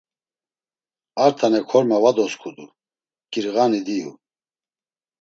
[1.23, 2.65] Artane korme va dosǩudu,
[3.31, 4.11] ǩirğani diyu.